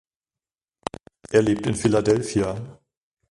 Er 1.29 1.43
lebt 1.43 1.67
in 1.67 1.75
Philadelphia. 1.75 2.79